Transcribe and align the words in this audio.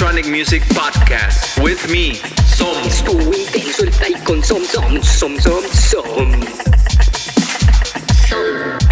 Electronic 0.00 0.30
Music 0.30 0.62
Podcast 0.68 1.58
with 1.60 1.90
me, 1.90 2.14
Som. 2.46 2.86
Estuvo 2.86 3.34
intenso 3.34 3.82
el 3.82 3.90
play 3.90 4.14
con 4.24 4.44
som, 4.44 4.64
som, 4.64 5.02
som, 5.02 5.36
som, 5.40 5.64
som. 5.72 6.40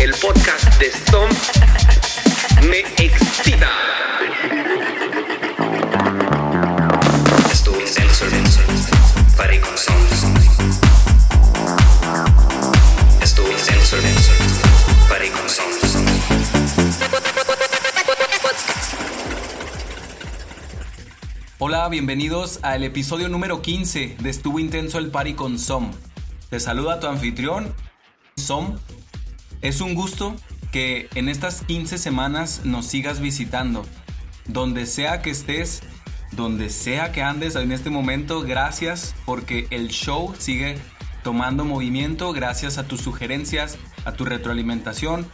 El 0.01 0.13
podcast 0.15 0.67
de 0.81 0.91
Som 1.09 1.29
me 2.69 2.81
excita. 2.99 3.96
Bienvenidos 21.91 22.59
al 22.63 22.83
episodio 22.83 23.29
número 23.29 23.63
15 23.63 24.17
de 24.19 24.31
Estuvo 24.31 24.59
Intenso 24.59 24.99
el 24.99 25.13
Party 25.13 25.35
con 25.35 25.57
Som. 25.57 25.93
Te 26.51 26.59
saluda 26.59 26.99
tu 26.99 27.07
anfitrión, 27.07 27.73
Som. 28.35 28.77
Es 29.61 29.81
un 29.81 29.95
gusto 29.95 30.35
que 30.73 31.09
en 31.15 31.29
estas 31.29 31.63
15 31.63 31.99
semanas 31.99 32.63
nos 32.65 32.87
sigas 32.87 33.21
visitando. 33.21 33.85
Donde 34.47 34.87
sea 34.87 35.23
que 35.23 35.31
estés, 35.31 35.83
donde 36.33 36.71
sea 36.71 37.13
que 37.13 37.23
andes 37.23 37.55
en 37.55 37.71
este 37.71 37.89
momento, 37.89 38.43
gracias 38.43 39.15
porque 39.25 39.69
el 39.71 39.89
show 39.89 40.35
sigue 40.39 40.79
tomando 41.23 41.65
movimiento 41.65 42.33
gracias 42.33 42.79
a 42.79 42.89
tus 42.89 43.01
sugerencias, 43.01 43.79
a 44.05 44.13
tu 44.13 44.25
retroalimentación 44.25 45.25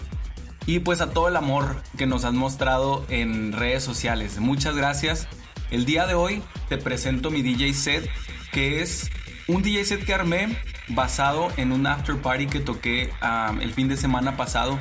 y 0.66 0.80
pues 0.80 1.00
a 1.00 1.10
todo 1.10 1.28
el 1.28 1.36
amor 1.36 1.82
que 1.96 2.06
nos 2.06 2.26
has 2.26 2.34
mostrado 2.34 3.06
en 3.08 3.52
redes 3.52 3.82
sociales. 3.82 4.38
Muchas 4.38 4.76
gracias. 4.76 5.28
El 5.72 5.86
día 5.86 6.06
de 6.06 6.12
hoy 6.12 6.42
te 6.68 6.76
presento 6.76 7.30
mi 7.30 7.40
DJ 7.40 7.72
set, 7.72 8.10
que 8.52 8.82
es 8.82 9.10
un 9.48 9.62
DJ 9.62 9.86
set 9.86 10.04
que 10.04 10.12
armé 10.12 10.58
basado 10.88 11.48
en 11.56 11.72
un 11.72 11.86
after 11.86 12.14
party 12.20 12.46
que 12.46 12.60
toqué 12.60 13.08
um, 13.22 13.58
el 13.58 13.72
fin 13.72 13.88
de 13.88 13.96
semana 13.96 14.36
pasado 14.36 14.78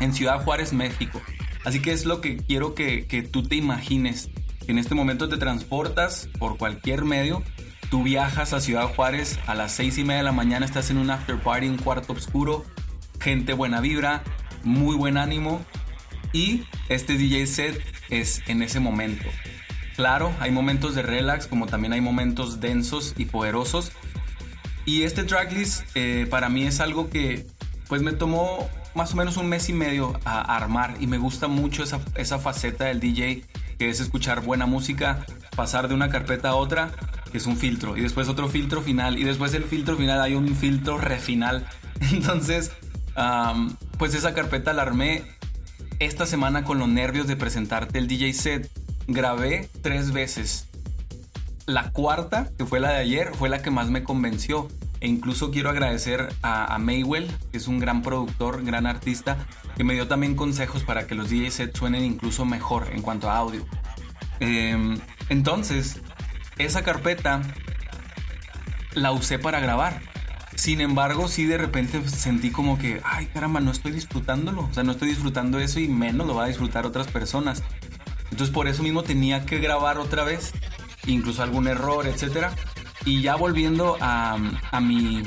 en 0.00 0.12
Ciudad 0.12 0.42
Juárez, 0.42 0.72
México. 0.72 1.22
Así 1.64 1.80
que 1.80 1.92
es 1.92 2.04
lo 2.04 2.20
que 2.20 2.36
quiero 2.36 2.74
que, 2.74 3.06
que 3.06 3.22
tú 3.22 3.44
te 3.44 3.54
imagines. 3.54 4.28
En 4.66 4.80
este 4.80 4.96
momento 4.96 5.28
te 5.28 5.36
transportas 5.36 6.28
por 6.40 6.58
cualquier 6.58 7.04
medio. 7.04 7.44
Tú 7.88 8.02
viajas 8.02 8.52
a 8.52 8.60
Ciudad 8.60 8.92
Juárez 8.92 9.38
a 9.46 9.54
las 9.54 9.70
seis 9.70 9.98
y 9.98 10.02
media 10.02 10.18
de 10.18 10.24
la 10.24 10.32
mañana, 10.32 10.66
estás 10.66 10.90
en 10.90 10.98
un 10.98 11.10
after 11.10 11.38
party, 11.38 11.68
un 11.68 11.78
cuarto 11.78 12.14
oscuro, 12.14 12.64
gente 13.20 13.52
buena 13.52 13.80
vibra, 13.80 14.24
muy 14.64 14.96
buen 14.96 15.16
ánimo. 15.16 15.64
Y 16.32 16.64
este 16.88 17.16
DJ 17.16 17.46
set 17.46 17.80
es 18.10 18.42
en 18.48 18.62
ese 18.62 18.80
momento. 18.80 19.28
Claro, 19.98 20.32
hay 20.38 20.52
momentos 20.52 20.94
de 20.94 21.02
relax 21.02 21.48
como 21.48 21.66
también 21.66 21.92
hay 21.92 22.00
momentos 22.00 22.60
densos 22.60 23.14
y 23.16 23.24
poderosos. 23.24 23.90
Y 24.84 25.02
este 25.02 25.24
tracklist 25.24 25.82
eh, 25.96 26.28
para 26.30 26.48
mí 26.48 26.62
es 26.62 26.78
algo 26.78 27.10
que 27.10 27.48
pues 27.88 28.00
me 28.00 28.12
tomó 28.12 28.70
más 28.94 29.12
o 29.12 29.16
menos 29.16 29.36
un 29.36 29.48
mes 29.48 29.68
y 29.68 29.72
medio 29.72 30.16
a 30.24 30.54
armar 30.56 30.94
y 31.00 31.08
me 31.08 31.18
gusta 31.18 31.48
mucho 31.48 31.82
esa, 31.82 31.98
esa 32.14 32.38
faceta 32.38 32.84
del 32.84 33.00
DJ 33.00 33.42
que 33.76 33.90
es 33.90 33.98
escuchar 33.98 34.40
buena 34.42 34.66
música, 34.66 35.26
pasar 35.56 35.88
de 35.88 35.94
una 35.94 36.10
carpeta 36.10 36.50
a 36.50 36.54
otra, 36.54 36.92
que 37.32 37.38
es 37.38 37.46
un 37.46 37.56
filtro, 37.56 37.96
y 37.96 38.00
después 38.00 38.28
otro 38.28 38.48
filtro 38.48 38.82
final, 38.82 39.18
y 39.18 39.24
después 39.24 39.50
del 39.50 39.64
filtro 39.64 39.96
final 39.96 40.20
hay 40.20 40.36
un 40.36 40.54
filtro 40.54 40.98
refinal. 40.98 41.66
Entonces, 42.12 42.70
pues 43.98 44.14
esa 44.14 44.32
carpeta 44.32 44.72
la 44.72 44.82
armé 44.82 45.24
esta 45.98 46.24
semana 46.24 46.62
con 46.62 46.78
los 46.78 46.88
nervios 46.88 47.26
de 47.26 47.34
presentarte 47.34 47.98
el 47.98 48.06
DJ 48.06 48.32
set 48.32 48.77
grabé 49.08 49.68
tres 49.82 50.12
veces. 50.12 50.68
La 51.66 51.90
cuarta, 51.90 52.50
que 52.56 52.64
fue 52.64 52.78
la 52.78 52.90
de 52.90 52.98
ayer, 52.98 53.34
fue 53.34 53.48
la 53.48 53.60
que 53.60 53.70
más 53.70 53.90
me 53.90 54.04
convenció. 54.04 54.68
E 55.00 55.08
incluso 55.08 55.50
quiero 55.50 55.70
agradecer 55.70 56.28
a, 56.42 56.76
Maywell, 56.78 57.30
que 57.50 57.58
es 57.58 57.68
un 57.68 57.78
gran 57.78 58.02
productor, 58.02 58.64
gran 58.64 58.86
artista, 58.86 59.36
que 59.76 59.84
me 59.84 59.94
dio 59.94 60.08
también 60.08 60.34
consejos 60.34 60.82
para 60.82 61.06
que 61.06 61.14
los 61.14 61.30
DJ 61.30 61.50
sets 61.50 61.78
suenen 61.78 62.04
incluso 62.04 62.44
mejor 62.44 62.88
en 62.92 63.02
cuanto 63.02 63.30
a 63.30 63.36
audio. 63.36 63.64
Eh, 64.40 64.98
entonces, 65.28 66.00
esa 66.58 66.82
carpeta 66.82 67.42
la 68.94 69.12
usé 69.12 69.38
para 69.38 69.60
grabar. 69.60 70.00
Sin 70.56 70.80
embargo, 70.80 71.28
sí 71.28 71.44
de 71.44 71.58
repente 71.58 72.06
sentí 72.08 72.50
como 72.50 72.78
que, 72.78 73.00
ay 73.04 73.26
caramba, 73.26 73.60
no 73.60 73.70
estoy 73.70 73.92
disfrutándolo. 73.92 74.62
O 74.62 74.74
sea, 74.74 74.82
no 74.82 74.92
estoy 74.92 75.08
disfrutando 75.10 75.60
eso 75.60 75.78
y 75.78 75.86
menos 75.86 76.26
lo 76.26 76.34
va 76.34 76.44
a 76.44 76.48
disfrutar 76.48 76.84
otras 76.84 77.06
personas. 77.06 77.62
Entonces 78.30 78.50
por 78.50 78.68
eso 78.68 78.82
mismo 78.82 79.02
tenía 79.02 79.44
que 79.46 79.58
grabar 79.58 79.98
otra 79.98 80.24
vez, 80.24 80.52
incluso 81.06 81.42
algún 81.42 81.68
error, 81.68 82.06
etcétera. 82.06 82.52
Y 83.04 83.22
ya 83.22 83.36
volviendo 83.36 83.96
a, 84.00 84.36
a 84.70 84.80
mi, 84.80 85.22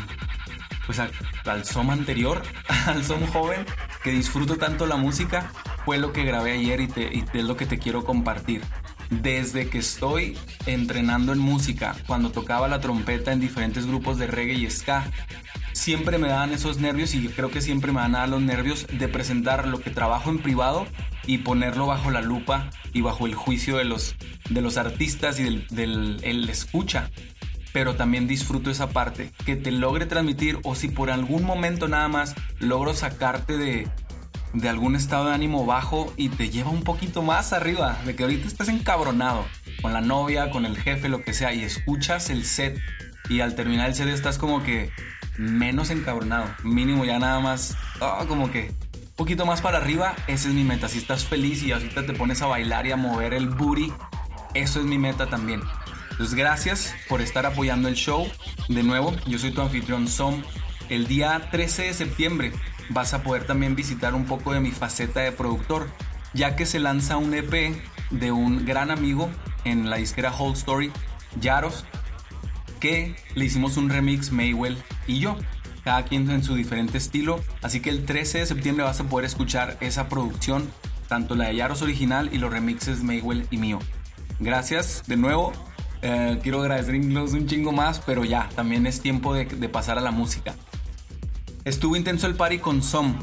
pues 0.86 1.00
al 1.00 1.66
som 1.66 1.90
anterior, 1.90 2.42
al 2.86 3.04
som 3.04 3.26
joven, 3.28 3.66
que 4.04 4.12
disfruto 4.12 4.58
tanto 4.58 4.86
la 4.86 4.96
música, 4.96 5.52
fue 5.86 5.98
lo 5.98 6.14
que 6.14 6.24
grabé 6.24 6.54
ayer 6.54 6.82
y, 6.82 6.88
te, 6.88 7.02
y 7.16 7.26
es 7.34 7.44
lo 7.44 7.58
que 7.58 7.66
te 7.66 7.80
quiero 7.80 8.04
compartir. 8.04 8.62
Desde 9.10 9.68
que 9.68 9.80
estoy 9.80 10.38
entrenando 10.66 11.34
en 11.34 11.40
música, 11.40 11.96
cuando 12.08 12.32
tocaba 12.32 12.68
la 12.68 12.80
trompeta 12.80 13.34
en 13.34 13.40
diferentes 13.42 13.86
grupos 13.86 14.18
de 14.18 14.28
reggae 14.28 14.54
y 14.54 14.70
ska, 14.70 15.06
siempre 15.74 16.18
me 16.18 16.30
daban 16.30 16.52
esos 16.52 16.78
nervios 16.78 17.14
y 17.14 17.28
creo 17.28 17.52
que 17.52 17.62
siempre 17.62 17.92
me 17.92 18.00
van 18.00 18.16
a 18.16 18.20
dar 18.20 18.30
los 18.30 18.42
nervios 18.42 18.88
de 18.92 19.08
presentar 19.08 19.68
lo 19.68 19.82
que 19.82 19.90
trabajo 19.90 20.30
en 20.30 20.40
privado 20.40 20.88
y 21.26 21.40
ponerlo 21.40 21.88
bajo 21.88 22.12
la 22.12 22.22
lupa 22.22 22.70
y 22.94 23.02
bajo 23.02 23.26
el 23.26 23.36
juicio 23.36 23.78
de 23.78 23.86
los, 23.86 24.16
de 24.50 24.62
los 24.62 24.78
artistas 24.78 25.40
y 25.40 25.44
del, 25.44 25.68
del 25.68 26.20
el 26.24 26.50
escucha. 26.50 27.10
Pero 27.74 27.96
también 27.96 28.28
disfruto 28.28 28.70
esa 28.70 28.90
parte, 28.90 29.32
que 29.46 29.56
te 29.56 29.72
logre 29.72 30.06
transmitir 30.06 30.60
o 30.64 30.76
si 30.76 30.90
por 30.90 31.10
algún 31.10 31.44
momento 31.44 31.88
nada 31.88 32.10
más 32.10 32.36
logro 32.60 32.94
sacarte 32.94 33.58
de, 33.58 33.88
de 34.54 34.70
algún 34.70 34.96
estado 34.96 35.28
de 35.28 35.36
ánimo 35.36 35.66
bajo 35.66 36.14
y 36.18 36.30
te 36.30 36.50
lleva 36.50 36.70
un 36.70 36.84
poquito 36.84 37.22
más 37.22 37.54
arriba, 37.54 37.98
de 38.06 38.16
que 38.16 38.24
ahorita 38.24 38.48
estás 38.48 38.68
encabronado 38.68 39.46
con 39.82 39.94
la 39.94 40.02
novia, 40.02 40.50
con 40.52 40.66
el 40.66 40.78
jefe, 40.78 41.10
lo 41.10 41.24
que 41.24 41.34
sea, 41.34 41.54
y 41.54 41.64
escuchas 41.64 42.30
el 42.30 42.46
set 42.46 42.78
y 43.30 43.42
al 43.42 43.56
terminar 43.56 43.88
el 43.88 43.96
set 43.96 44.08
estás 44.10 44.38
como 44.38 44.64
que 44.64 44.92
menos 45.38 45.90
encabronado, 45.90 46.46
mínimo 46.64 47.06
ya 47.06 47.20
nada 47.20 47.40
más, 47.40 47.78
oh, 48.02 48.26
como 48.28 48.52
que 48.52 48.72
poquito 49.16 49.46
más 49.46 49.62
para 49.62 49.78
arriba, 49.78 50.16
esa 50.28 50.50
es 50.50 50.54
mi 50.54 50.64
meta. 50.64 50.88
Si 50.88 50.98
estás 50.98 51.26
feliz 51.26 51.64
y 51.64 51.72
ahorita 51.72 52.06
te 52.06 52.14
pones 52.14 52.42
a 52.42 52.48
bailar 52.48 52.86
y 52.88 52.92
a 52.92 52.98
mover 52.98 53.34
el 53.34 53.50
booty, 53.50 53.92
eso 54.54 54.80
es 54.80 54.86
mi 54.86 54.98
meta 54.98 55.28
también. 55.28 55.62
Entonces, 56.12 56.36
gracias 56.36 56.94
por 57.08 57.22
estar 57.22 57.46
apoyando 57.46 57.88
el 57.88 57.96
show. 57.96 58.28
De 58.68 58.84
nuevo, 58.84 59.16
yo 59.26 59.40
soy 59.40 59.52
tu 59.52 59.62
anfitrión 59.62 60.08
Som. 60.08 60.44
El 60.90 61.08
día 61.08 61.50
13 61.52 61.84
de 61.84 61.94
septiembre 61.94 62.52
vas 62.90 63.14
a 63.14 63.24
poder 63.24 63.46
también 63.46 63.76
visitar 63.76 64.14
un 64.14 64.26
poco 64.26 64.54
de 64.54 64.60
mi 64.60 64.72
faceta 64.72 65.22
de 65.22 65.32
productor, 65.32 65.90
ya 66.34 66.56
que 66.56 66.66
se 66.66 66.80
lanza 66.80 67.18
un 67.18 67.34
EP 67.34 67.82
de 68.10 68.32
un 68.32 68.66
gran 68.66 68.92
amigo 68.92 69.30
en 69.64 69.90
la 69.90 69.98
disquera 69.98 70.32
Whole 70.32 70.54
Story, 70.54 70.92
Yaros, 71.40 71.86
que 72.80 73.16
le 73.36 73.46
hicimos 73.46 73.78
un 73.78 73.90
remix 73.90 74.32
Maywell 74.32 74.78
y 75.08 75.20
yo 75.20 75.38
cada 75.84 76.04
quien 76.04 76.30
en 76.30 76.44
su 76.44 76.56
diferente 76.56 76.98
estilo. 76.98 77.40
Así 77.62 77.80
que 77.80 77.90
el 77.90 78.06
13 78.06 78.40
de 78.40 78.46
septiembre 78.46 78.86
vas 78.86 79.00
a 79.00 79.06
poder 79.06 79.26
escuchar 79.26 79.78
esa 79.82 80.10
producción, 80.10 80.70
tanto 81.08 81.36
la 81.36 81.48
de 81.48 81.56
Yaros 81.56 81.82
original 81.82 82.30
y 82.32 82.38
los 82.38 82.52
remixes 82.52 83.04
Maywell 83.04 83.48
y 83.52 83.58
mío. 83.58 83.80
Gracias 84.40 85.04
de 85.08 85.18
nuevo. 85.18 85.54
Eh, 86.02 86.40
quiero 86.42 86.62
agradecer 86.62 86.96
incluso 86.96 87.36
un 87.36 87.48
chingo 87.48 87.72
más, 87.72 88.00
pero 88.00 88.26
ya, 88.26 88.50
también 88.56 88.88
es 88.88 89.02
tiempo 89.02 89.34
de, 89.34 89.46
de 89.46 89.70
pasar 89.70 89.98
a 89.98 90.02
la 90.02 90.12
música. 90.12 90.56
Estuvo 91.64 91.96
intenso 91.96 92.26
el 92.28 92.36
party 92.36 92.58
con 92.58 92.82
Som. 92.82 93.20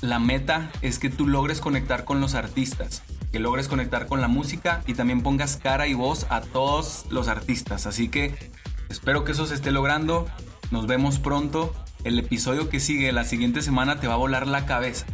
La 0.00 0.20
meta 0.20 0.70
es 0.82 0.98
que 0.98 1.10
tú 1.10 1.26
logres 1.26 1.60
conectar 1.60 2.04
con 2.04 2.20
los 2.20 2.34
artistas, 2.34 3.02
que 3.32 3.40
logres 3.40 3.66
conectar 3.66 4.06
con 4.06 4.20
la 4.20 4.28
música 4.28 4.82
y 4.86 4.94
también 4.94 5.22
pongas 5.22 5.56
cara 5.56 5.88
y 5.88 5.94
voz 5.94 6.26
a 6.30 6.42
todos 6.42 7.06
los 7.10 7.26
artistas. 7.26 7.86
Así 7.86 8.08
que 8.08 8.52
espero 8.88 9.24
que 9.24 9.32
eso 9.32 9.46
se 9.46 9.54
esté 9.54 9.72
logrando. 9.72 10.28
Nos 10.70 10.86
vemos 10.86 11.18
pronto. 11.18 11.74
El 12.04 12.18
episodio 12.18 12.68
que 12.68 12.80
sigue 12.80 13.10
la 13.12 13.24
siguiente 13.24 13.62
semana 13.62 14.00
te 14.00 14.06
va 14.06 14.14
a 14.14 14.18
volar 14.18 14.46
la 14.46 14.66
cabeza. 14.66 15.06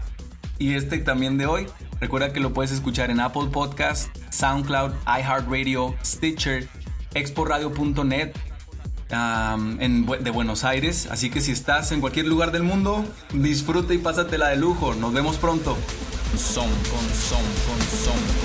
Y 0.58 0.74
este 0.74 0.98
también 0.98 1.38
de 1.38 1.46
hoy, 1.46 1.66
recuerda 2.00 2.32
que 2.32 2.40
lo 2.40 2.52
puedes 2.52 2.70
escuchar 2.70 3.10
en 3.10 3.20
Apple 3.20 3.48
Podcast, 3.52 4.16
SoundCloud, 4.30 4.92
iHeartRadio, 5.06 5.94
Stitcher, 6.04 6.68
exporadio.net 7.14 8.32
de 9.08 10.30
Buenos 10.30 10.64
Aires. 10.64 11.08
Así 11.10 11.30
que 11.30 11.40
si 11.40 11.52
estás 11.52 11.92
en 11.92 12.00
cualquier 12.00 12.26
lugar 12.26 12.52
del 12.52 12.62
mundo, 12.62 13.04
disfruta 13.32 13.92
y 13.92 13.98
pásatela 13.98 14.48
de 14.48 14.56
lujo. 14.56 14.94
Nos 14.94 15.12
vemos 15.12 15.36
pronto. 15.36 15.76
Son, 16.36 16.68
son, 16.68 17.42
son, 17.44 18.41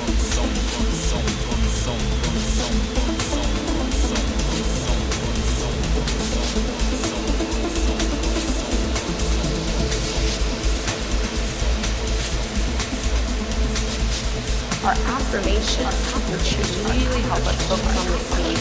Our 14.87 14.93
affirmation, 14.93 15.85
which 16.31 16.55
really 16.87 17.19
help 17.23 17.45
us 17.45 17.61
focus 17.67 17.97
on 17.97 18.07
the 18.07 18.19
scene. 18.19 18.55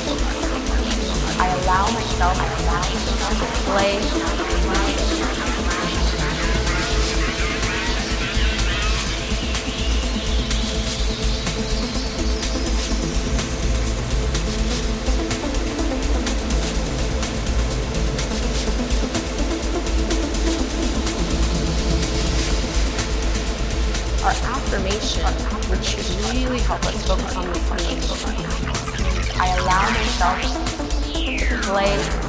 I 1.39 1.47
allow 1.63 1.85
myself 1.93 2.37
to 3.31 3.47
play. 3.71 4.86
Which 25.79 25.97
really 26.33 26.61
help 26.61 26.83
us 26.87 27.07
focus 27.07 27.37
on 27.37 27.47
the 27.47 27.55
scene. 27.55 28.01
I 29.39 29.57
allow 29.59 29.91
myself 29.91 30.41
to 30.43 31.59
play 31.69 32.26